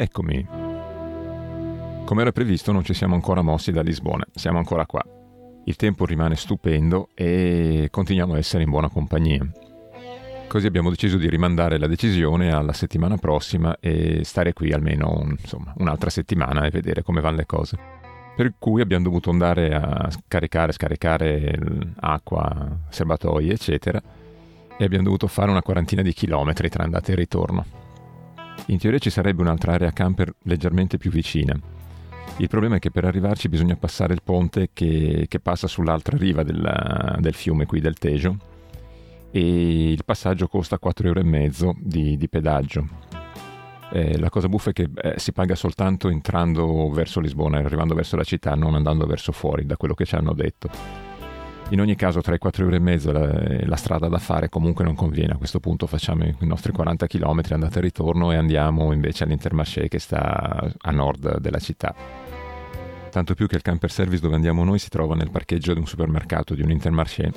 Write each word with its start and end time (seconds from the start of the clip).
Eccomi. 0.00 0.46
Come 2.04 2.20
era 2.20 2.30
previsto 2.30 2.70
non 2.70 2.84
ci 2.84 2.94
siamo 2.94 3.16
ancora 3.16 3.42
mossi 3.42 3.72
da 3.72 3.82
Lisbona, 3.82 4.24
siamo 4.32 4.58
ancora 4.58 4.86
qua. 4.86 5.04
Il 5.64 5.74
tempo 5.74 6.06
rimane 6.06 6.36
stupendo 6.36 7.08
e 7.14 7.88
continuiamo 7.90 8.34
a 8.34 8.38
essere 8.38 8.62
in 8.62 8.70
buona 8.70 8.88
compagnia. 8.88 9.44
Così 10.46 10.66
abbiamo 10.68 10.90
deciso 10.90 11.16
di 11.16 11.28
rimandare 11.28 11.78
la 11.78 11.88
decisione 11.88 12.52
alla 12.52 12.72
settimana 12.72 13.16
prossima 13.16 13.76
e 13.80 14.22
stare 14.22 14.52
qui 14.52 14.72
almeno 14.72 15.18
un, 15.20 15.30
insomma, 15.36 15.74
un'altra 15.78 16.10
settimana 16.10 16.64
e 16.64 16.70
vedere 16.70 17.02
come 17.02 17.20
vanno 17.20 17.38
le 17.38 17.46
cose. 17.46 17.76
Per 18.36 18.54
cui 18.56 18.80
abbiamo 18.80 19.02
dovuto 19.02 19.30
andare 19.30 19.74
a 19.74 20.08
caricare, 20.28 20.70
scaricare 20.70 21.58
acqua, 21.98 22.84
serbatoi, 22.88 23.50
eccetera, 23.50 24.00
e 24.78 24.84
abbiamo 24.84 25.04
dovuto 25.04 25.26
fare 25.26 25.50
una 25.50 25.60
quarantina 25.60 26.02
di 26.02 26.12
chilometri 26.12 26.68
tra 26.68 26.84
andata 26.84 27.10
e 27.10 27.16
ritorno. 27.16 27.87
In 28.66 28.78
teoria 28.78 28.98
ci 28.98 29.10
sarebbe 29.10 29.42
un'altra 29.42 29.72
area 29.72 29.92
camper 29.92 30.32
leggermente 30.42 30.98
più 30.98 31.10
vicina. 31.10 31.58
Il 32.36 32.48
problema 32.48 32.76
è 32.76 32.78
che 32.78 32.90
per 32.90 33.04
arrivarci 33.04 33.48
bisogna 33.48 33.76
passare 33.76 34.12
il 34.12 34.22
ponte 34.22 34.70
che, 34.72 35.26
che 35.28 35.40
passa 35.40 35.66
sull'altra 35.66 36.16
riva 36.16 36.42
del, 36.42 37.16
del 37.18 37.34
fiume 37.34 37.66
qui 37.66 37.80
del 37.80 37.98
Tejo 37.98 38.36
e 39.30 39.90
il 39.90 40.04
passaggio 40.04 40.46
costa 40.46 40.78
4,5 40.82 41.06
euro 41.06 41.74
di, 41.80 42.16
di 42.16 42.28
pedaggio. 42.28 42.86
Eh, 43.90 44.18
la 44.18 44.28
cosa 44.28 44.48
buffa 44.48 44.70
è 44.70 44.72
che 44.72 44.90
eh, 44.94 45.14
si 45.16 45.32
paga 45.32 45.54
soltanto 45.54 46.08
entrando 46.08 46.90
verso 46.90 47.20
Lisbona, 47.20 47.58
arrivando 47.58 47.94
verso 47.94 48.16
la 48.16 48.24
città, 48.24 48.54
non 48.54 48.74
andando 48.74 49.06
verso 49.06 49.32
fuori, 49.32 49.64
da 49.64 49.76
quello 49.76 49.94
che 49.94 50.04
ci 50.04 50.14
hanno 50.14 50.34
detto. 50.34 50.68
In 51.70 51.80
ogni 51.80 51.96
caso, 51.96 52.22
tra 52.22 52.34
i 52.34 52.38
4,5 52.42 53.06
euro 53.06 53.12
la, 53.12 53.66
la 53.66 53.76
strada 53.76 54.08
da 54.08 54.18
fare 54.18 54.48
comunque 54.48 54.84
non 54.84 54.94
conviene. 54.94 55.34
A 55.34 55.36
questo 55.36 55.60
punto 55.60 55.86
facciamo 55.86 56.24
i 56.24 56.34
nostri 56.40 56.72
40 56.72 57.06
km 57.06 57.42
andata 57.50 57.78
e 57.78 57.82
ritorno 57.82 58.32
e 58.32 58.36
andiamo 58.36 58.92
invece 58.92 59.24
all'Intermarché 59.24 59.86
che 59.88 59.98
sta 59.98 60.72
a 60.78 60.90
nord 60.90 61.40
della 61.40 61.58
città. 61.58 61.94
Tanto 63.10 63.34
più 63.34 63.46
che 63.46 63.56
il 63.56 63.62
camper 63.62 63.90
service 63.90 64.22
dove 64.22 64.34
andiamo 64.34 64.64
noi 64.64 64.78
si 64.78 64.88
trova 64.88 65.14
nel 65.14 65.30
parcheggio 65.30 65.74
di 65.74 65.80
un 65.80 65.86
supermercato, 65.86 66.54
di 66.54 66.62
un 66.62 66.70
Intermarché 66.70 67.32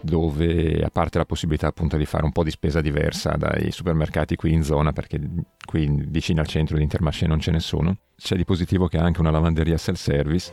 dove 0.00 0.80
a 0.82 0.90
parte 0.90 1.18
la 1.18 1.24
possibilità 1.24 1.66
appunto 1.66 1.96
di 1.96 2.04
fare 2.04 2.24
un 2.24 2.30
po' 2.30 2.44
di 2.44 2.50
spesa 2.50 2.80
diversa 2.80 3.30
dai 3.36 3.72
supermercati 3.72 4.36
qui 4.36 4.52
in 4.52 4.62
zona 4.62 4.92
perché 4.92 5.20
qui 5.64 6.04
vicino 6.06 6.40
al 6.40 6.46
centro 6.46 6.76
di 6.76 6.84
Intermarché 6.84 7.26
non 7.26 7.40
ce 7.40 7.50
ne 7.50 7.58
sono, 7.58 7.96
c'è 8.16 8.36
di 8.36 8.44
positivo 8.44 8.86
che 8.86 8.98
ha 8.98 9.02
anche 9.02 9.20
una 9.20 9.30
lavanderia 9.30 9.76
self-service 9.76 10.52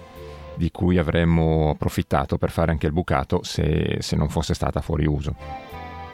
di 0.57 0.71
cui 0.71 0.97
avremmo 0.97 1.71
approfittato 1.71 2.37
per 2.37 2.51
fare 2.51 2.71
anche 2.71 2.87
il 2.87 2.93
bucato 2.93 3.43
se, 3.43 3.97
se 3.99 4.15
non 4.15 4.29
fosse 4.29 4.53
stata 4.53 4.81
fuori 4.81 5.05
uso. 5.05 5.35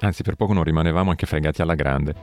Anzi, 0.01 0.23
per 0.23 0.35
poco 0.35 0.53
non 0.53 0.63
rimanevamo 0.63 1.09
anche 1.09 1.25
fregati 1.25 1.61
alla 1.61 1.75
grande. 1.75 2.15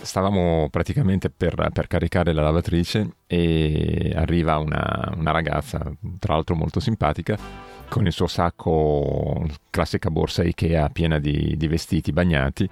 Stavamo 0.00 0.68
praticamente 0.70 1.30
per, 1.30 1.70
per 1.72 1.88
caricare 1.88 2.32
la 2.32 2.42
lavatrice 2.42 3.16
e 3.26 4.12
arriva 4.14 4.58
una, 4.58 5.12
una 5.16 5.32
ragazza, 5.32 5.80
tra 6.20 6.34
l'altro 6.34 6.54
molto 6.54 6.78
simpatica, 6.78 7.36
con 7.88 8.06
il 8.06 8.12
suo 8.12 8.28
sacco, 8.28 9.44
classica 9.70 10.10
borsa 10.10 10.44
Ikea 10.44 10.88
piena 10.90 11.18
di, 11.18 11.56
di 11.56 11.66
vestiti 11.66 12.12
bagnati, 12.12 12.68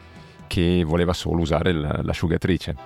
che 0.46 0.84
voleva 0.84 1.12
solo 1.12 1.40
usare 1.40 1.72
l'asciugatrice. 1.72 2.76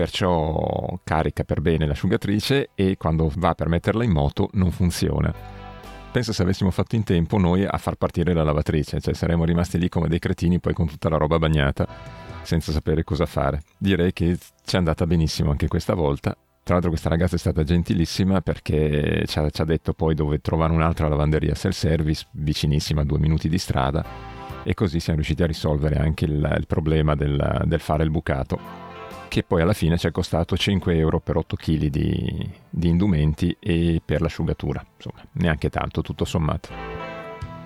Perciò 0.00 0.98
carica 1.04 1.44
per 1.44 1.60
bene 1.60 1.84
l'asciugatrice 1.84 2.70
e 2.74 2.96
quando 2.96 3.30
va 3.36 3.54
per 3.54 3.68
metterla 3.68 4.02
in 4.02 4.12
moto 4.12 4.48
non 4.54 4.70
funziona. 4.70 5.30
Penso 6.10 6.32
se 6.32 6.40
avessimo 6.40 6.70
fatto 6.70 6.96
in 6.96 7.04
tempo 7.04 7.36
noi 7.36 7.66
a 7.66 7.76
far 7.76 7.96
partire 7.96 8.32
la 8.32 8.42
lavatrice, 8.42 8.98
cioè 8.98 9.12
saremmo 9.12 9.44
rimasti 9.44 9.76
lì 9.76 9.90
come 9.90 10.08
dei 10.08 10.18
cretini 10.18 10.58
poi 10.58 10.72
con 10.72 10.86
tutta 10.86 11.10
la 11.10 11.18
roba 11.18 11.38
bagnata 11.38 11.86
senza 12.40 12.72
sapere 12.72 13.04
cosa 13.04 13.26
fare. 13.26 13.60
Direi 13.76 14.14
che 14.14 14.38
ci 14.64 14.74
è 14.74 14.78
andata 14.78 15.06
benissimo 15.06 15.50
anche 15.50 15.68
questa 15.68 15.92
volta 15.92 16.34
tra 16.62 16.74
l'altro 16.74 16.90
questa 16.90 17.10
ragazza 17.10 17.36
è 17.36 17.38
stata 17.38 17.62
gentilissima 17.62 18.40
perché 18.40 19.24
ci 19.26 19.38
ha, 19.38 19.50
ci 19.50 19.60
ha 19.60 19.64
detto 19.64 19.92
poi 19.92 20.14
dove 20.14 20.40
trovare 20.40 20.72
un'altra 20.72 21.08
lavanderia 21.08 21.54
self-service 21.54 22.28
vicinissima 22.32 23.02
a 23.02 23.04
due 23.04 23.18
minuti 23.18 23.50
di 23.50 23.58
strada 23.58 24.04
e 24.62 24.72
così 24.74 24.98
siamo 24.98 25.18
riusciti 25.18 25.42
a 25.42 25.46
risolvere 25.46 25.96
anche 25.96 26.24
il, 26.26 26.56
il 26.58 26.66
problema 26.66 27.14
del, 27.14 27.64
del, 27.64 27.80
fare 27.80 28.04
il 28.04 28.10
bucato 28.10 28.79
che 29.30 29.44
poi 29.44 29.62
alla 29.62 29.72
fine 29.72 29.96
ci 29.96 30.08
è 30.08 30.10
costato 30.10 30.56
5 30.56 30.96
euro 30.96 31.20
per 31.20 31.36
8 31.36 31.54
kg 31.54 31.86
di, 31.86 32.50
di 32.68 32.88
indumenti 32.88 33.56
e 33.60 34.02
per 34.04 34.20
l'asciugatura, 34.20 34.84
insomma 34.96 35.22
neanche 35.34 35.70
tanto 35.70 36.02
tutto 36.02 36.24
sommato. 36.24 36.68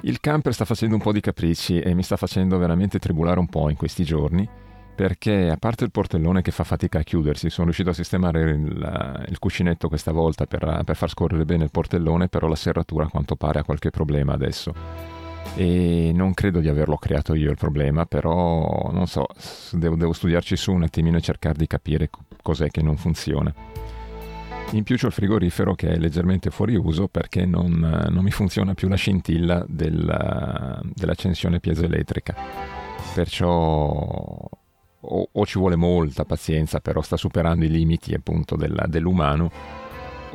Il 0.03 0.21
camper 0.21 0.53
sta 0.53 0.67
facendo 0.67 0.97
un 0.97 1.01
po' 1.01 1.11
di 1.11 1.21
capricci 1.21 1.81
e 1.81 1.95
mi 1.95 2.03
sta 2.03 2.17
facendo 2.17 2.59
veramente 2.59 2.99
tribulare 2.99 3.41
un 3.41 3.49
po' 3.49 3.71
in 3.71 3.77
questi 3.77 4.05
giorni 4.05 4.47
perché 4.95 5.49
a 5.49 5.57
parte 5.57 5.85
il 5.85 5.91
portellone 5.91 6.43
che 6.43 6.51
fa 6.51 6.65
fatica 6.65 6.99
a 6.99 7.03
chiudersi, 7.03 7.49
sono 7.49 7.65
riuscito 7.65 7.91
a 7.91 7.95
sistemare 7.95 8.43
il, 8.51 9.25
il 9.29 9.39
cuscinetto 9.39 9.89
questa 9.89 10.13
volta 10.13 10.47
per, 10.47 10.83
per, 10.85 10.97
far 10.97 11.09
scorrere 11.09 11.47
bene 11.47 11.65
il 11.65 11.71
portellone, 11.71 12.29
però 12.29 12.47
la 12.47 12.55
serratura 12.55 13.07
a 13.07 13.09
quanto 13.09 13.37
pare 13.37 13.61
ha 13.61 13.65
qualche 13.65 13.89
problema 13.91 14.35
adesso. 14.35 15.14
E 15.57 16.11
non 16.13 16.35
credo 16.35 16.61
di 16.61 16.69
averlo 16.69 16.97
creato 16.97 17.35
io 17.35 17.51
il 17.51 17.57
problema, 17.57 18.07
però 18.07 18.91
non 18.93 19.07
so, 19.07 19.27
devo, 19.73 19.95
devo 19.97 20.13
studiarci 20.13 20.57
su 20.57 20.73
un 20.73 20.83
attimino 20.83 21.17
e 21.17 21.21
cercare 21.21 21.57
di 21.57 21.67
capire 21.67 22.11
cos'è 22.43 22.71
che 22.71 22.83
non 22.83 22.97
funziona. 22.97 23.55
In 24.73 24.83
più 24.83 24.97
c'ho 24.97 25.07
il 25.07 25.13
frigorifero 25.13 25.75
che 25.75 25.91
è 25.91 25.97
leggermente 25.97 26.51
fuori 26.51 26.75
uso 26.75 27.07
perché 27.07 27.47
non, 27.47 28.07
non 28.09 28.25
mi 28.25 28.31
funziona 28.33 28.75
più 28.75 28.89
la 28.89 28.97
scintilla 28.97 29.65
del, 29.69 30.83
dell'accensione 30.95 31.61
piezoelettrica. 31.61 32.35
Perciò 33.15 34.51
o, 35.07 35.29
o, 35.31 35.47
ci 35.47 35.59
vuole 35.59 35.77
molta 35.77 36.25
pazienza, 36.25 36.81
però 36.81 37.03
sta 37.03 37.17
superando 37.17 37.65
i 37.65 37.71
limiti 37.71 38.15
appunto 38.15 38.57
della, 38.57 38.87
dell'umano, 38.89 39.51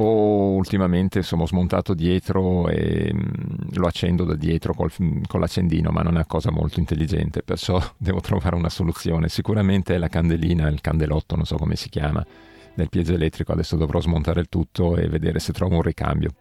o 0.01 0.51
ultimamente 0.53 1.21
sono 1.21 1.45
smontato 1.45 1.93
dietro 1.93 2.69
e 2.69 3.11
mm, 3.13 3.73
lo 3.73 3.87
accendo 3.87 4.23
da 4.23 4.35
dietro 4.35 4.73
col, 4.73 4.91
con 5.27 5.39
l'accendino, 5.39 5.91
ma 5.91 6.01
non 6.01 6.13
è 6.13 6.15
una 6.15 6.25
cosa 6.25 6.51
molto 6.51 6.79
intelligente, 6.79 7.43
perciò 7.43 7.81
devo 7.97 8.21
trovare 8.21 8.55
una 8.55 8.69
soluzione. 8.69 9.29
Sicuramente 9.29 9.95
è 9.95 9.97
la 9.97 10.07
candelina, 10.07 10.67
il 10.69 10.81
candelotto, 10.81 11.35
non 11.35 11.45
so 11.45 11.57
come 11.57 11.75
si 11.75 11.89
chiama, 11.89 12.25
del 12.73 12.89
piezoelettrico, 12.89 13.51
adesso 13.51 13.75
dovrò 13.75 13.99
smontare 13.99 14.39
il 14.39 14.47
tutto 14.47 14.95
e 14.95 15.07
vedere 15.09 15.39
se 15.39 15.51
trovo 15.51 15.75
un 15.75 15.81
ricambio. 15.81 16.31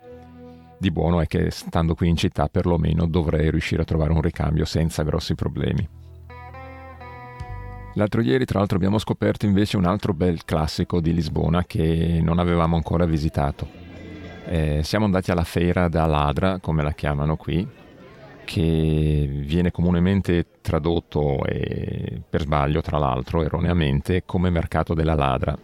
Di 0.78 0.92
buono 0.92 1.20
è 1.20 1.26
che 1.26 1.50
stando 1.50 1.96
qui 1.96 2.08
in 2.08 2.16
città 2.16 2.46
perlomeno 2.46 3.06
dovrei 3.06 3.50
riuscire 3.50 3.82
a 3.82 3.84
trovare 3.84 4.12
un 4.12 4.20
ricambio 4.20 4.64
senza 4.64 5.02
grossi 5.02 5.34
problemi. 5.34 5.97
L'altro 7.98 8.20
ieri, 8.20 8.44
tra 8.44 8.60
l'altro, 8.60 8.76
abbiamo 8.76 8.98
scoperto 8.98 9.44
invece 9.44 9.76
un 9.76 9.84
altro 9.84 10.14
bel 10.14 10.44
classico 10.44 11.00
di 11.00 11.12
Lisbona 11.12 11.64
che 11.64 12.20
non 12.22 12.38
avevamo 12.38 12.76
ancora 12.76 13.04
visitato. 13.06 13.68
Eh, 14.46 14.82
siamo 14.84 15.04
andati 15.04 15.32
alla 15.32 15.42
Feira 15.42 15.88
da 15.88 16.06
Ladra, 16.06 16.60
come 16.60 16.84
la 16.84 16.92
chiamano 16.92 17.34
qui, 17.34 17.66
che 18.44 19.28
viene 19.28 19.72
comunemente 19.72 20.46
tradotto 20.60 21.44
e 21.44 22.22
per 22.30 22.42
sbaglio, 22.42 22.82
tra 22.82 22.98
l'altro, 22.98 23.42
erroneamente, 23.42 24.22
come 24.24 24.48
mercato 24.48 24.94
della 24.94 25.16
ladra. 25.16 25.58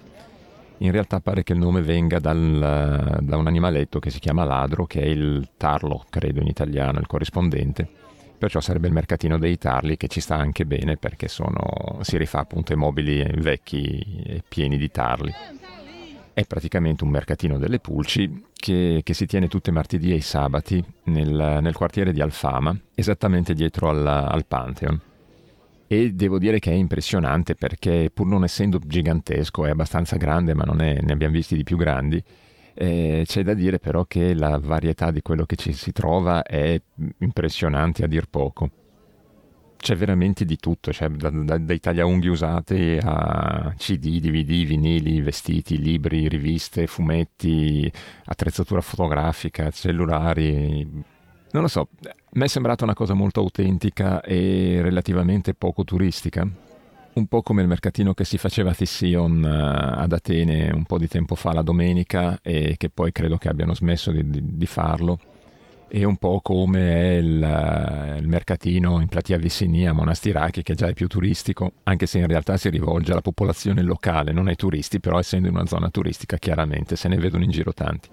In 0.79 0.91
realtà 0.91 1.21
pare 1.21 1.45
che 1.45 1.53
il 1.53 1.61
nome 1.61 1.83
venga 1.83 2.19
dal, 2.19 3.21
da 3.21 3.37
un 3.37 3.47
animaletto 3.47 4.01
che 4.01 4.11
si 4.11 4.19
chiama 4.19 4.43
ladro, 4.43 4.87
che 4.87 5.01
è 5.03 5.07
il 5.07 5.51
tarlo, 5.57 6.05
credo 6.11 6.41
in 6.41 6.49
italiano, 6.49 6.99
il 6.99 7.07
corrispondente 7.07 8.03
perciò 8.45 8.61
sarebbe 8.61 8.89
il 8.89 8.93
mercatino 8.93 9.39
dei 9.39 9.57
tarli 9.57 9.97
che 9.97 10.07
ci 10.07 10.21
sta 10.21 10.37
anche 10.37 10.67
bene 10.67 10.99
perché 10.99 11.29
sono, 11.29 11.99
si 12.03 12.19
rifà 12.19 12.41
appunto 12.41 12.73
ai 12.73 12.79
mobili 12.79 13.27
vecchi 13.39 14.23
e 14.23 14.43
pieni 14.47 14.77
di 14.77 14.91
tarli. 14.91 15.33
È 16.35 16.45
praticamente 16.45 17.05
un 17.05 17.11
mercatino 17.11 17.57
delle 17.57 17.79
pulci 17.79 18.45
che, 18.55 19.01
che 19.03 19.15
si 19.15 19.25
tiene 19.25 19.49
tutti 19.49 19.71
i 19.71 19.73
martedì 19.73 20.13
e 20.13 20.17
i 20.17 20.21
sabati 20.21 20.85
nel, 21.05 21.59
nel 21.63 21.75
quartiere 21.75 22.13
di 22.13 22.21
Alfama, 22.21 22.79
esattamente 22.95 23.55
dietro 23.55 23.89
al, 23.89 24.07
al 24.07 24.45
Pantheon. 24.45 25.01
E 25.87 26.13
devo 26.13 26.39
dire 26.39 26.59
che 26.59 26.71
è 26.71 26.75
impressionante 26.75 27.55
perché 27.55 28.11
pur 28.13 28.27
non 28.27 28.45
essendo 28.45 28.79
gigantesco, 28.79 29.65
è 29.65 29.71
abbastanza 29.71 30.17
grande, 30.17 30.53
ma 30.53 30.65
è, 30.65 30.99
ne 31.01 31.13
abbiamo 31.13 31.33
visti 31.33 31.57
di 31.57 31.63
più 31.63 31.79
grandi, 31.79 32.23
eh, 32.75 33.23
c'è 33.25 33.43
da 33.43 33.55
dire 33.55 33.79
però 33.79 34.05
che 34.05 34.35
la 34.35 34.59
varietà 34.59 35.11
di 35.11 35.23
quello 35.23 35.45
che 35.45 35.57
ci 35.57 35.73
si 35.73 35.93
trova 35.93 36.43
è 36.43 36.81
impressionante 37.19 38.05
a 38.05 38.07
dir 38.07 38.29
poco. 38.29 38.71
C'è 39.77 39.97
veramente 39.97 40.45
di 40.47 40.57
tutto, 40.57 40.93
cioè 40.93 41.11
da, 41.11 41.29
da, 41.31 41.59
dai 41.59 41.79
tagliaunghi 41.79 42.29
usati 42.29 42.99
a 43.03 43.75
CD, 43.77 44.19
DVD, 44.19 44.67
vinili, 44.67 45.21
vestiti, 45.21 45.79
libri, 45.79 46.27
riviste, 46.27 46.87
fumetti, 46.87 47.91
attrezzatura 48.25 48.81
fotografica, 48.81 49.71
cellulari. 49.71 50.89
Non 51.51 51.63
lo 51.63 51.69
so, 51.69 51.89
mi 52.33 52.45
è 52.45 52.49
sembrata 52.49 52.85
una 52.85 52.95
cosa 52.95 53.13
molto 53.13 53.41
autentica 53.41 54.23
e 54.23 54.81
relativamente 54.81 55.55
poco 55.55 55.85
turistica 55.85 56.49
un 57.15 57.27
po' 57.27 57.43
come 57.43 57.63
il 57.63 57.69
mercatino 57.69 58.15
che 58.15 58.25
si 58.25 58.39
faceva 58.39 58.71
a 58.71 58.75
Tission 58.75 59.43
uh, 59.43 60.01
ad 60.01 60.13
Atene 60.13 60.71
un 60.73 60.85
po' 60.85 60.99
di 60.99 61.09
tempo 61.09 61.35
fa 61.35 61.53
la 61.53 61.63
domenica 61.63 62.41
e 62.43 62.75
che 62.77 62.91
poi 62.91 63.13
credo 63.13 63.37
che 63.37 63.49
abbiano 63.49 63.75
smesso 63.75 64.11
di, 64.11 64.29
di, 64.29 64.41
di 64.43 64.67
farlo 64.67 65.19
e 65.89 66.03
un 66.03 66.17
po' 66.17 66.41
come 66.43 66.81
è 66.91 67.17
il, 67.19 68.17
il 68.19 68.27
mercatino 68.27 69.01
in 69.01 69.07
Platia 69.07 69.39
Vissinia, 69.39 69.93
Monastirachi, 69.93 70.65
che 70.65 70.75
già 70.75 70.89
è 70.89 70.93
più 70.93 71.07
turistico, 71.07 71.75
anche 71.85 72.07
se 72.07 72.19
in 72.19 72.27
realtà 72.27 72.57
si 72.57 72.69
rivolge 72.69 73.13
alla 73.13 73.21
popolazione 73.21 73.81
locale, 73.81 74.33
non 74.33 74.49
ai 74.49 74.57
turisti, 74.57 74.99
però 74.99 75.21
essendo 75.21 75.47
in 75.47 75.55
una 75.55 75.67
zona 75.67 75.91
turistica 75.91 76.37
chiaramente 76.37 76.97
se 76.97 77.07
ne 77.07 77.17
vedono 77.17 77.45
in 77.45 77.51
giro 77.51 77.73
tanti. 77.73 78.09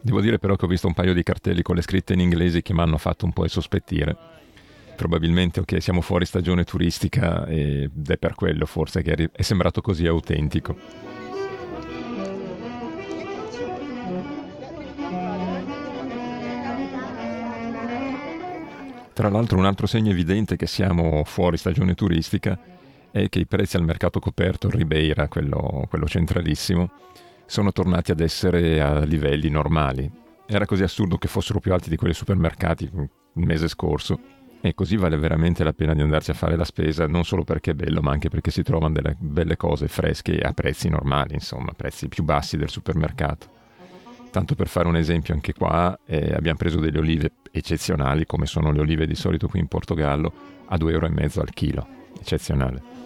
Devo 0.00 0.22
dire 0.22 0.38
però 0.38 0.56
che 0.56 0.64
ho 0.64 0.68
visto 0.68 0.86
un 0.86 0.94
paio 0.94 1.12
di 1.12 1.22
cartelli 1.22 1.60
con 1.60 1.76
le 1.76 1.82
scritte 1.82 2.14
in 2.14 2.20
inglese 2.20 2.62
che 2.62 2.72
mi 2.72 2.80
hanno 2.80 2.96
fatto 2.96 3.26
un 3.26 3.32
po' 3.32 3.46
sospettire. 3.46 4.16
Probabilmente 5.02 5.58
ok, 5.58 5.82
siamo 5.82 6.00
fuori 6.00 6.24
stagione 6.24 6.62
turistica 6.62 7.44
ed 7.46 8.08
è 8.08 8.16
per 8.18 8.36
quello 8.36 8.66
forse 8.66 9.02
che 9.02 9.30
è 9.32 9.42
sembrato 9.42 9.80
così 9.80 10.06
autentico. 10.06 10.76
Tra 19.12 19.28
l'altro 19.28 19.58
un 19.58 19.64
altro 19.64 19.88
segno 19.88 20.12
evidente 20.12 20.54
che 20.54 20.68
siamo 20.68 21.24
fuori 21.24 21.56
stagione 21.56 21.94
turistica 21.94 22.56
è 23.10 23.28
che 23.28 23.40
i 23.40 23.46
prezzi 23.46 23.76
al 23.76 23.82
mercato 23.82 24.20
coperto, 24.20 24.70
Ribeira, 24.70 25.26
quello, 25.26 25.84
quello 25.88 26.06
centralissimo, 26.06 26.92
sono 27.44 27.72
tornati 27.72 28.12
ad 28.12 28.20
essere 28.20 28.80
a 28.80 29.00
livelli 29.00 29.50
normali. 29.50 30.08
Era 30.46 30.64
così 30.64 30.84
assurdo 30.84 31.18
che 31.18 31.26
fossero 31.26 31.58
più 31.58 31.72
alti 31.72 31.90
di 31.90 31.96
quelli 31.96 32.14
supermercati 32.14 32.84
il 32.84 33.46
mese 33.46 33.66
scorso. 33.66 34.41
E 34.64 34.74
così 34.74 34.96
vale 34.96 35.16
veramente 35.16 35.64
la 35.64 35.72
pena 35.72 35.92
di 35.92 36.02
andarci 36.02 36.30
a 36.30 36.34
fare 36.34 36.54
la 36.54 36.64
spesa, 36.64 37.08
non 37.08 37.24
solo 37.24 37.42
perché 37.42 37.72
è 37.72 37.74
bello, 37.74 38.00
ma 38.00 38.12
anche 38.12 38.28
perché 38.28 38.52
si 38.52 38.62
trovano 38.62 38.94
delle 38.94 39.16
belle 39.18 39.56
cose 39.56 39.88
fresche 39.88 40.38
a 40.38 40.52
prezzi 40.52 40.88
normali, 40.88 41.34
insomma, 41.34 41.72
prezzi 41.72 42.06
più 42.06 42.22
bassi 42.22 42.56
del 42.56 42.68
supermercato. 42.68 43.48
Tanto 44.30 44.54
per 44.54 44.68
fare 44.68 44.86
un 44.86 44.94
esempio 44.94 45.34
anche 45.34 45.52
qua, 45.52 45.98
eh, 46.06 46.32
abbiamo 46.32 46.58
preso 46.58 46.78
delle 46.78 46.98
olive 47.00 47.32
eccezionali, 47.50 48.24
come 48.24 48.46
sono 48.46 48.70
le 48.70 48.78
olive 48.78 49.04
di 49.04 49.16
solito 49.16 49.48
qui 49.48 49.58
in 49.58 49.66
Portogallo, 49.66 50.32
a 50.66 50.76
2,5 50.76 50.90
euro 50.92 51.06
al 51.40 51.50
chilo. 51.52 51.86
Eccezionale. 52.20 53.01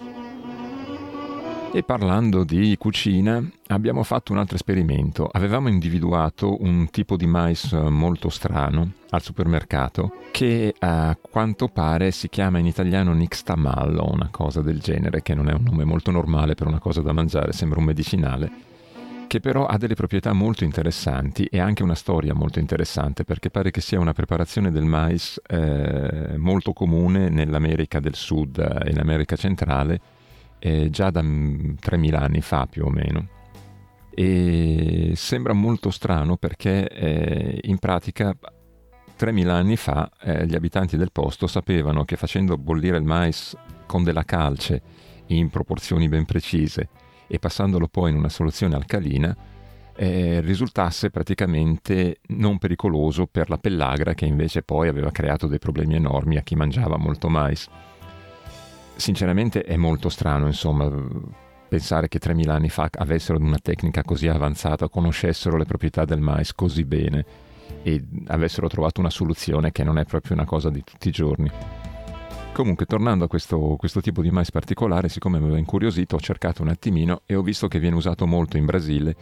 E 1.73 1.83
parlando 1.83 2.43
di 2.45 2.75
cucina, 2.79 3.43
abbiamo 3.67 4.03
fatto 4.03 4.33
un 4.33 4.39
altro 4.39 4.57
esperimento. 4.57 5.29
Avevamo 5.31 5.69
individuato 5.69 6.63
un 6.63 6.89
tipo 6.91 7.17
di 7.17 7.27
mais 7.27 7.73
molto 7.73 8.31
strano 8.31 8.93
al 9.11 9.21
supermercato 9.21 10.13
che 10.31 10.75
a 10.79 11.15
quanto 11.21 11.69
pare 11.69 12.13
si 12.13 12.31
chiama 12.31 12.59
in 12.59 12.67
italiano 12.67 13.13
nixtamallo, 13.13 14.11
una 14.11 14.29
cosa 14.31 14.63
del 14.63 14.81
genere, 14.81 15.21
che 15.21 15.35
non 15.35 15.51
è 15.51 15.53
un 15.53 15.65
nome 15.65 15.85
molto 15.85 16.11
normale 16.11 16.55
per 16.55 16.67
una 16.67 16.79
cosa 16.79 17.03
da 17.03 17.13
mangiare, 17.13 17.53
sembra 17.53 17.79
un 17.79 17.85
medicinale 17.85 18.51
che 19.27 19.41
però 19.41 19.67
ha 19.67 19.77
delle 19.77 19.95
proprietà 19.95 20.33
molto 20.33 20.63
interessanti 20.63 21.47
e 21.47 21.59
anche 21.59 21.83
una 21.83 21.97
storia 21.97 22.33
molto 22.33 22.61
interessante 22.61 23.25
perché 23.25 23.51
pare 23.51 23.73
che 23.73 23.81
sia 23.81 23.99
una 23.99 24.13
preparazione 24.13 24.71
del 24.71 24.85
mais 24.85 25.41
eh, 25.49 26.37
molto 26.37 26.73
comune 26.73 27.29
nell'America 27.29 27.99
del 27.99 28.15
Sud 28.15 28.59
e 28.59 28.91
nell'America 28.91 29.35
centrale 29.35 30.01
eh, 30.59 30.91
già 30.91 31.11
da 31.11 31.23
3000 31.23 32.21
anni 32.21 32.41
fa 32.41 32.67
più 32.67 32.85
o 32.85 32.91
meno. 32.91 33.29
E 34.15 35.13
sembra 35.15 35.53
molto 35.53 35.91
strano 35.91 36.37
perché 36.37 36.89
eh, 36.89 37.59
in 37.63 37.79
pratica 37.79 38.37
3000 39.17 39.55
anni 39.55 39.77
fa 39.77 40.11
eh, 40.21 40.47
gli 40.47 40.55
abitanti 40.55 40.97
del 40.97 41.13
posto 41.13 41.47
sapevano 41.47 42.05
che 42.05 42.17
facendo 42.17 42.57
bollire 42.57 42.97
il 42.97 43.05
mais 43.05 43.57
con 43.87 44.05
della 44.05 44.25
calce 44.25 44.83
in 45.27 45.51
proporzioni 45.51 46.09
ben 46.09 46.25
precise 46.25 46.89
e 47.27 47.39
passandolo 47.39 47.89
poi 47.89 48.11
in 48.11 48.17
una 48.17 48.29
soluzione 48.29 48.77
alcalina 48.77 49.37
eh, 49.97 50.41
risultasse 50.41 51.11
praticamente 51.11 52.21
non 52.29 52.59
pericoloso 52.59 53.27
per 53.27 53.49
la 53.49 53.59
pellagra 53.59 54.15
che 54.15 54.27
invece 54.27 54.63
poi 54.63 54.89
aveva 54.89 55.11
creato 55.11 55.47
dei 55.47 55.59
problemi 55.59 55.95
enormi 55.95 56.37
a 56.37 56.43
chi 56.43 56.55
mangiava 56.55 56.99
molto 56.99 57.29
mais. 57.29 57.69
Sinceramente 58.97 59.63
è 59.63 59.77
molto 59.77 60.09
strano, 60.09 60.47
insomma, 60.47 60.91
pensare 61.69 62.09
che 62.09 62.19
3000 62.19 62.55
anni 62.55 62.69
fa 62.69 62.89
avessero 62.91 63.39
una 63.39 63.59
tecnica 63.61 64.03
così 64.03 64.27
avanzata, 64.29 64.89
conoscessero 64.89 65.57
le 65.57 65.65
proprietà 65.65 66.05
del 66.05 66.21
mais 66.21 66.55
così 66.55 66.85
bene 66.85 67.25
e 67.83 68.03
avessero 68.29 68.69
trovato 68.69 69.01
una 69.01 69.11
soluzione 69.11 69.73
che 69.73 69.85
non 69.85 69.99
è 69.99 70.05
proprio 70.05 70.35
una 70.35 70.45
cosa 70.45 70.71
di 70.71 70.83
tutti 70.83 71.09
i 71.09 71.13
giorni. 71.13 71.51
Comunque, 72.53 72.87
tornando 72.87 73.27
a 73.27 73.29
questo, 73.29 73.77
questo, 73.77 74.01
tipo 74.01 74.23
di 74.23 74.31
mais 74.31 74.51
particolare, 74.51 75.11
siccome 75.11 75.39
mi 75.39 75.45
aveva 75.45 75.59
incuriosito, 75.59 76.17
ho 76.17 76.21
cercato 76.21 76.63
un 76.63 76.69
attimino 76.69 77.21
e 77.27 77.35
ho 77.35 77.43
visto 77.43 77.69
che 77.69 77.79
viene 77.79 77.97
usato 77.97 78.27
molto 78.27 78.57
in 78.57 78.65
Brasile 78.65 79.15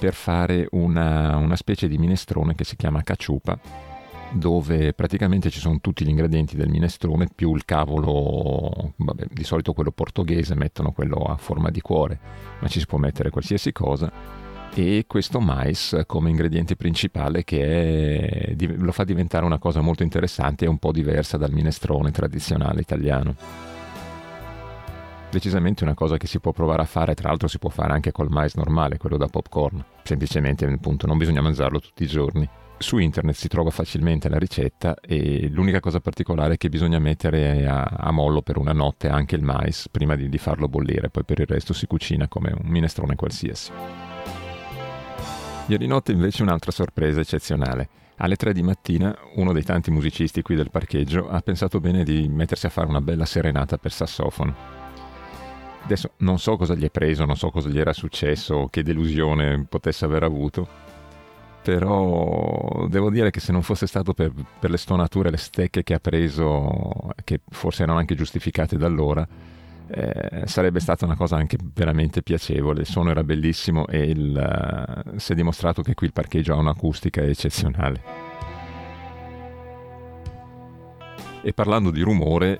per 0.00 0.14
fare 0.14 0.66
una, 0.72 1.36
una 1.36 1.54
specie 1.54 1.86
di 1.86 1.96
minestrone 1.96 2.56
che 2.56 2.64
si 2.64 2.74
chiama 2.74 3.04
caciupa, 3.04 3.56
dove 4.32 4.92
praticamente 4.92 5.50
ci 5.50 5.60
sono 5.60 5.78
tutti 5.80 6.04
gli 6.04 6.08
ingredienti 6.08 6.56
del 6.56 6.68
minestrone 6.68 7.28
più 7.34 7.54
il 7.54 7.64
cavolo, 7.64 8.94
vabbè, 8.96 9.26
di 9.30 9.44
solito 9.44 9.72
quello 9.72 9.90
portoghese, 9.90 10.54
mettono 10.54 10.92
quello 10.92 11.16
a 11.16 11.36
forma 11.36 11.70
di 11.70 11.80
cuore, 11.80 12.18
ma 12.60 12.68
ci 12.68 12.80
si 12.80 12.86
può 12.86 12.98
mettere 12.98 13.30
qualsiasi 13.30 13.72
cosa 13.72 14.40
e 14.74 15.04
questo 15.06 15.38
mais 15.38 16.02
come 16.06 16.30
ingrediente 16.30 16.76
principale 16.76 17.44
che 17.44 18.54
è, 18.56 18.66
lo 18.76 18.92
fa 18.92 19.04
diventare 19.04 19.44
una 19.44 19.58
cosa 19.58 19.82
molto 19.82 20.02
interessante 20.02 20.64
e 20.64 20.68
un 20.68 20.78
po' 20.78 20.92
diversa 20.92 21.36
dal 21.36 21.52
minestrone 21.52 22.10
tradizionale 22.10 22.80
italiano. 22.80 23.34
Decisamente 25.30 25.82
una 25.84 25.94
cosa 25.94 26.16
che 26.16 26.26
si 26.26 26.40
può 26.40 26.52
provare 26.52 26.82
a 26.82 26.86
fare, 26.86 27.14
tra 27.14 27.28
l'altro 27.28 27.48
si 27.48 27.58
può 27.58 27.70
fare 27.70 27.92
anche 27.92 28.12
col 28.12 28.30
mais 28.30 28.54
normale, 28.54 28.98
quello 28.98 29.16
da 29.16 29.28
popcorn, 29.28 29.82
semplicemente 30.02 30.66
appunto 30.66 31.06
non 31.06 31.16
bisogna 31.16 31.40
mangiarlo 31.40 31.80
tutti 31.80 32.02
i 32.04 32.06
giorni. 32.06 32.48
Su 32.82 32.98
internet 32.98 33.36
si 33.36 33.46
trova 33.46 33.70
facilmente 33.70 34.28
la 34.28 34.38
ricetta 34.38 34.96
e 35.00 35.48
l'unica 35.48 35.78
cosa 35.78 36.00
particolare 36.00 36.54
è 36.54 36.56
che 36.56 36.68
bisogna 36.68 36.98
mettere 36.98 37.64
a, 37.64 37.84
a 37.84 38.10
mollo 38.10 38.42
per 38.42 38.58
una 38.58 38.72
notte 38.72 39.08
anche 39.08 39.36
il 39.36 39.42
mais 39.42 39.88
prima 39.88 40.16
di, 40.16 40.28
di 40.28 40.36
farlo 40.36 40.68
bollire, 40.68 41.08
poi 41.08 41.24
per 41.24 41.38
il 41.38 41.46
resto 41.46 41.72
si 41.72 41.86
cucina 41.86 42.26
come 42.26 42.52
un 42.52 42.68
minestrone 42.68 43.14
qualsiasi. 43.14 43.70
Ieri 45.68 45.86
notte 45.86 46.10
invece 46.10 46.42
un'altra 46.42 46.72
sorpresa 46.72 47.20
eccezionale. 47.20 47.88
Alle 48.16 48.34
3 48.34 48.52
di 48.52 48.64
mattina 48.64 49.16
uno 49.36 49.52
dei 49.52 49.62
tanti 49.62 49.92
musicisti 49.92 50.42
qui 50.42 50.56
del 50.56 50.70
parcheggio 50.70 51.28
ha 51.28 51.40
pensato 51.40 51.78
bene 51.78 52.02
di 52.02 52.28
mettersi 52.28 52.66
a 52.66 52.70
fare 52.70 52.88
una 52.88 53.00
bella 53.00 53.24
serenata 53.24 53.78
per 53.78 53.92
sassofono. 53.92 54.54
Adesso 55.84 56.14
non 56.18 56.40
so 56.40 56.56
cosa 56.56 56.74
gli 56.74 56.84
è 56.84 56.90
preso, 56.90 57.24
non 57.24 57.36
so 57.36 57.50
cosa 57.50 57.68
gli 57.68 57.78
era 57.78 57.92
successo, 57.92 58.66
che 58.70 58.82
delusione 58.82 59.66
potesse 59.68 60.04
aver 60.04 60.24
avuto, 60.24 60.90
però 61.62 62.86
devo 62.88 63.08
dire 63.10 63.30
che 63.30 63.40
se 63.40 63.52
non 63.52 63.62
fosse 63.62 63.86
stato 63.86 64.12
per, 64.12 64.32
per 64.58 64.70
le 64.70 64.76
stonature, 64.76 65.30
le 65.30 65.36
stecche 65.36 65.82
che 65.82 65.94
ha 65.94 66.00
preso, 66.00 67.12
che 67.24 67.40
forse 67.48 67.84
erano 67.84 67.98
anche 67.98 68.16
giustificate 68.16 68.76
da 68.76 68.86
allora, 68.86 69.26
eh, 69.94 70.46
sarebbe 70.46 70.80
stata 70.80 71.04
una 71.04 71.16
cosa 71.16 71.36
anche 71.36 71.58
veramente 71.74 72.22
piacevole. 72.22 72.80
Il 72.80 72.86
suono 72.86 73.10
era 73.10 73.22
bellissimo 73.22 73.86
e 73.86 74.02
il, 74.04 75.02
uh, 75.04 75.18
si 75.18 75.32
è 75.32 75.34
dimostrato 75.34 75.82
che 75.82 75.94
qui 75.94 76.06
il 76.06 76.12
parcheggio 76.12 76.54
ha 76.54 76.56
un'acustica 76.56 77.22
eccezionale. 77.22 78.30
E 81.42 81.52
parlando 81.52 81.90
di 81.90 82.00
rumore, 82.00 82.58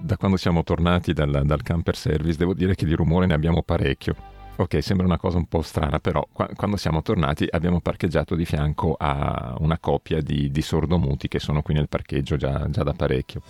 da 0.00 0.16
quando 0.16 0.36
siamo 0.36 0.62
tornati 0.62 1.12
dal, 1.12 1.42
dal, 1.44 1.62
camper 1.62 1.96
service, 1.96 2.36
devo 2.36 2.54
dire 2.54 2.74
che 2.74 2.84
di 2.84 2.94
rumore 2.94 3.26
ne 3.26 3.34
abbiamo 3.34 3.62
parecchio. 3.62 4.33
Ok, 4.56 4.80
sembra 4.84 5.04
una 5.04 5.18
cosa 5.18 5.36
un 5.36 5.46
po' 5.46 5.62
strana, 5.62 5.98
però 5.98 6.24
qua, 6.30 6.48
quando 6.54 6.76
siamo 6.76 7.02
tornati 7.02 7.44
abbiamo 7.50 7.80
parcheggiato 7.80 8.36
di 8.36 8.44
fianco 8.44 8.94
a 8.96 9.56
una 9.58 9.78
coppia 9.78 10.20
di, 10.20 10.48
di 10.52 10.62
sordomuti 10.62 11.26
che 11.26 11.40
sono 11.40 11.60
qui 11.60 11.74
nel 11.74 11.88
parcheggio 11.88 12.36
già, 12.36 12.64
già 12.70 12.84
da 12.84 12.92
parecchio. 12.92 13.42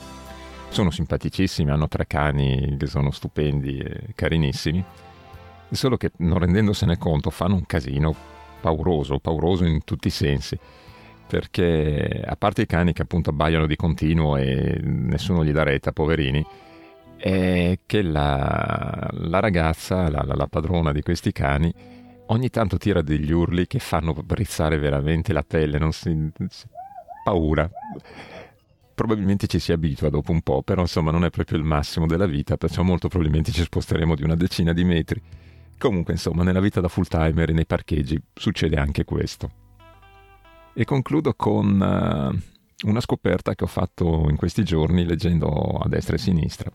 Sono 0.70 0.90
simpaticissimi, 0.90 1.70
hanno 1.70 1.88
tre 1.88 2.06
cani 2.06 2.76
che 2.78 2.86
sono 2.86 3.10
stupendi 3.10 3.78
e 3.80 4.12
carinissimi, 4.14 4.82
solo 5.70 5.98
che 5.98 6.12
non 6.18 6.38
rendendosene 6.38 6.96
conto 6.96 7.28
fanno 7.28 7.56
un 7.56 7.66
casino 7.66 8.14
pauroso, 8.62 9.18
pauroso 9.18 9.66
in 9.66 9.84
tutti 9.84 10.08
i 10.08 10.10
sensi, 10.10 10.58
perché 11.28 12.22
a 12.24 12.34
parte 12.36 12.62
i 12.62 12.66
cani 12.66 12.94
che 12.94 13.02
appunto 13.02 13.28
abbaiano 13.28 13.66
di 13.66 13.76
continuo 13.76 14.38
e 14.38 14.80
nessuno 14.82 15.44
gli 15.44 15.52
dà 15.52 15.64
retta, 15.64 15.92
poverini, 15.92 16.44
è 17.24 17.78
che 17.86 18.02
la, 18.02 19.08
la 19.12 19.40
ragazza, 19.40 20.10
la, 20.10 20.22
la, 20.26 20.34
la 20.34 20.46
padrona 20.46 20.92
di 20.92 21.00
questi 21.00 21.32
cani, 21.32 21.72
ogni 22.26 22.50
tanto 22.50 22.76
tira 22.76 23.00
degli 23.00 23.30
urli 23.30 23.66
che 23.66 23.78
fanno 23.78 24.14
rizzare 24.28 24.76
veramente 24.76 25.32
la 25.32 25.42
pelle, 25.42 25.78
non 25.78 25.92
si... 25.92 26.30
paura 27.24 27.70
probabilmente 28.94 29.46
ci 29.46 29.58
si 29.58 29.72
abitua 29.72 30.10
dopo 30.10 30.32
un 30.32 30.42
po', 30.42 30.62
però 30.62 30.82
insomma 30.82 31.10
non 31.10 31.24
è 31.24 31.30
proprio 31.30 31.58
il 31.58 31.64
massimo 31.64 32.06
della 32.06 32.26
vita, 32.26 32.58
perciò 32.58 32.82
molto 32.82 33.08
probabilmente 33.08 33.50
ci 33.52 33.62
sposteremo 33.62 34.14
di 34.14 34.22
una 34.22 34.36
decina 34.36 34.74
di 34.74 34.84
metri. 34.84 35.20
Comunque 35.78 36.12
insomma 36.12 36.44
nella 36.44 36.60
vita 36.60 36.80
da 36.80 36.88
full 36.88 37.06
timer 37.08 37.50
e 37.50 37.52
nei 37.54 37.66
parcheggi 37.66 38.20
succede 38.34 38.76
anche 38.76 39.04
questo. 39.04 39.50
E 40.74 40.84
concludo 40.84 41.32
con 41.34 41.66
uh, 41.72 42.86
una 42.86 43.00
scoperta 43.00 43.54
che 43.54 43.64
ho 43.64 43.68
fatto 43.68 44.26
in 44.28 44.36
questi 44.36 44.62
giorni 44.62 45.04
leggendo 45.06 45.48
a 45.48 45.88
destra 45.88 46.14
e 46.14 46.18
a 46.18 46.22
sinistra. 46.22 46.70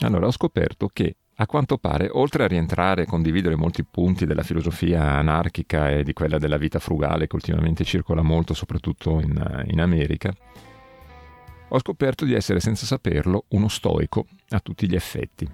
Allora 0.00 0.26
ho 0.26 0.32
scoperto 0.32 0.88
che 0.92 1.16
A 1.40 1.46
quanto 1.46 1.78
pare, 1.78 2.10
oltre 2.12 2.44
a 2.44 2.46
rientrare 2.46 3.02
e 3.02 3.06
condividere 3.06 3.56
molti 3.56 3.82
punti 3.82 4.26
della 4.26 4.42
filosofia 4.42 5.12
anarchica 5.12 5.88
e 5.88 6.02
di 6.02 6.12
quella 6.12 6.36
della 6.36 6.58
vita 6.58 6.78
frugale 6.78 7.26
che 7.26 7.34
ultimamente 7.34 7.82
circola 7.82 8.20
molto, 8.20 8.52
soprattutto 8.52 9.20
in, 9.20 9.64
in 9.68 9.80
America, 9.80 10.30
ho 11.66 11.78
scoperto 11.78 12.26
di 12.26 12.34
essere 12.34 12.60
senza 12.60 12.84
saperlo 12.84 13.44
uno 13.48 13.68
stoico 13.68 14.26
a 14.50 14.60
tutti 14.60 14.86
gli 14.86 14.94
effetti. 14.94 15.48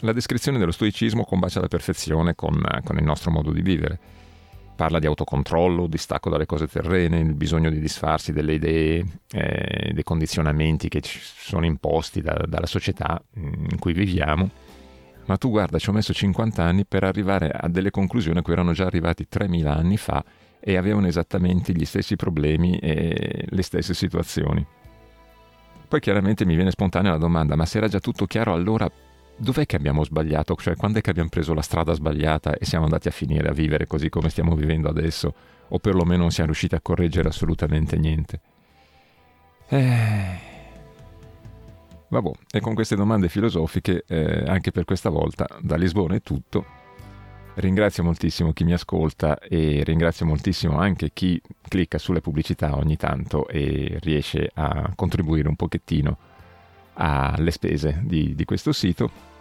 La 0.00 0.12
descrizione 0.12 0.58
dello 0.58 0.72
stoicismo 0.72 1.22
combacia 1.22 1.60
alla 1.60 1.68
perfezione 1.68 2.34
con, 2.34 2.60
con 2.82 2.96
il 2.98 3.04
nostro 3.04 3.30
modo 3.30 3.52
di 3.52 3.62
vivere. 3.62 4.00
Parla 4.82 4.98
di 4.98 5.06
autocontrollo, 5.06 5.86
distacco 5.86 6.28
dalle 6.28 6.44
cose 6.44 6.66
terrene, 6.66 7.20
il 7.20 7.34
bisogno 7.34 7.70
di 7.70 7.78
disfarsi 7.78 8.32
delle 8.32 8.54
idee, 8.54 9.06
eh, 9.30 9.92
dei 9.92 10.02
condizionamenti 10.02 10.88
che 10.88 11.00
ci 11.00 11.20
sono 11.22 11.64
imposti 11.64 12.20
da, 12.20 12.34
dalla 12.48 12.66
società 12.66 13.22
in 13.34 13.78
cui 13.78 13.92
viviamo 13.92 14.50
ma 15.26 15.36
tu 15.36 15.50
guarda, 15.50 15.78
ci 15.78 15.88
ho 15.88 15.92
messo 15.92 16.12
50 16.12 16.64
anni 16.64 16.84
per 16.84 17.04
arrivare 17.04 17.48
a 17.48 17.68
delle 17.68 17.92
conclusioni 17.92 18.40
a 18.40 18.42
cui 18.42 18.54
erano 18.54 18.72
già 18.72 18.86
arrivati 18.86 19.28
3000 19.28 19.72
anni 19.72 19.96
fa 19.96 20.24
e 20.58 20.76
avevano 20.76 21.06
esattamente 21.06 21.72
gli 21.72 21.84
stessi 21.84 22.16
problemi 22.16 22.76
e 22.78 23.46
le 23.48 23.62
stesse 23.62 23.94
situazioni. 23.94 24.66
Poi 25.86 26.00
chiaramente 26.00 26.44
mi 26.44 26.56
viene 26.56 26.72
spontanea 26.72 27.12
la 27.12 27.18
domanda, 27.18 27.54
ma 27.54 27.66
se 27.66 27.78
era 27.78 27.86
già 27.86 28.00
tutto 28.00 28.26
chiaro 28.26 28.52
allora 28.52 28.90
dov'è 29.42 29.66
che 29.66 29.76
abbiamo 29.76 30.04
sbagliato? 30.04 30.54
Cioè 30.54 30.76
quando 30.76 30.98
è 30.98 31.00
che 31.00 31.10
abbiamo 31.10 31.28
preso 31.28 31.52
la 31.52 31.62
strada 31.62 31.92
sbagliata 31.92 32.54
e 32.54 32.64
siamo 32.64 32.84
andati 32.84 33.08
a 33.08 33.10
finire 33.10 33.48
a 33.48 33.52
vivere 33.52 33.86
così 33.86 34.08
come 34.08 34.30
stiamo 34.30 34.54
vivendo 34.54 34.88
adesso? 34.88 35.34
O 35.68 35.78
perlomeno 35.78 36.22
non 36.22 36.30
siamo 36.30 36.50
riusciti 36.50 36.74
a 36.74 36.80
correggere 36.80 37.28
assolutamente 37.28 37.96
niente? 37.96 38.40
Eh... 39.68 40.50
Vabbè, 42.08 42.30
e 42.52 42.60
con 42.60 42.74
queste 42.74 42.94
domande 42.94 43.30
filosofiche, 43.30 44.04
eh, 44.06 44.44
anche 44.46 44.70
per 44.70 44.84
questa 44.84 45.08
volta, 45.08 45.48
da 45.60 45.76
Lisbona 45.76 46.14
è 46.14 46.20
tutto. 46.20 46.64
Ringrazio 47.54 48.02
moltissimo 48.02 48.52
chi 48.52 48.64
mi 48.64 48.74
ascolta 48.74 49.38
e 49.38 49.82
ringrazio 49.82 50.26
moltissimo 50.26 50.78
anche 50.78 51.10
chi 51.12 51.40
clicca 51.66 51.96
sulle 51.96 52.20
pubblicità 52.20 52.76
ogni 52.76 52.96
tanto 52.96 53.48
e 53.48 53.98
riesce 54.00 54.50
a 54.54 54.92
contribuire 54.94 55.48
un 55.48 55.56
pochettino 55.56 56.16
alle 56.94 57.50
spese 57.50 58.00
di, 58.04 58.34
di 58.34 58.44
questo 58.44 58.72
sito. 58.72 59.31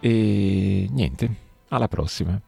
E 0.00 0.88
niente, 0.90 1.30
alla 1.68 1.88
prossima. 1.88 2.40